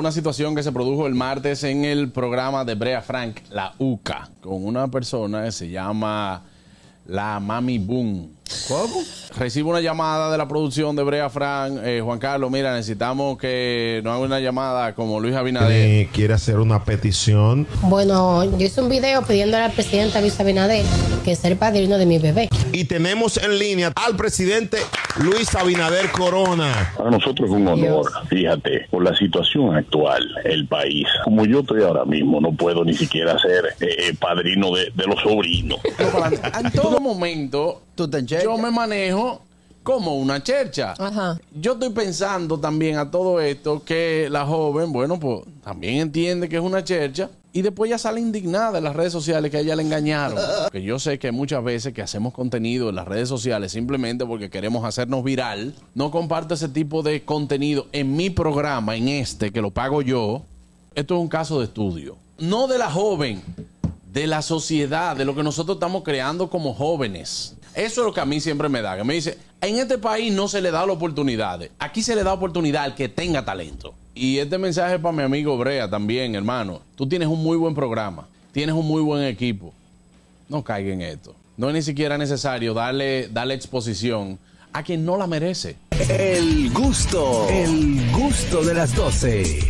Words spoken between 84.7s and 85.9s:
a quien no la merece.